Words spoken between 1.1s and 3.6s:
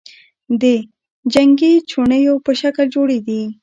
جنگې چوڼیو په شکل جوړي دي،